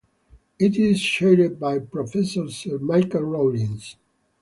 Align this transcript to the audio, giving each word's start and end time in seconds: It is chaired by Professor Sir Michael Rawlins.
It 0.57 0.77
is 0.77 0.99
chaired 0.99 1.59
by 1.59 1.77
Professor 1.77 2.49
Sir 2.49 2.79
Michael 2.79 3.21
Rawlins. 3.21 3.97